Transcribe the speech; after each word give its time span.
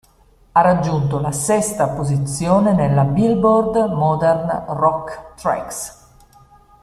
Ha 0.53 0.59
raggiunto 0.61 1.19
la 1.19 1.31
sesta 1.31 1.89
posizione 1.89 2.73
nella 2.73 3.03
Billboard 3.03 3.91
Modern 3.91 4.63
Rock 4.69 5.35
Tracks. 5.35 6.07